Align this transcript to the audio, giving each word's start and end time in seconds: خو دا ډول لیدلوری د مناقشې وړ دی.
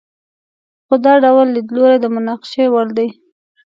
خو 0.85 0.95
دا 1.05 1.13
ډول 1.25 1.47
لیدلوری 1.55 1.97
د 2.01 2.05
مناقشې 2.15 2.65
وړ 2.73 2.87
دی. 2.97 3.07